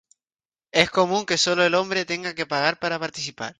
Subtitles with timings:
[0.71, 3.49] Es común que solo el hombre tenga que pagar para participar.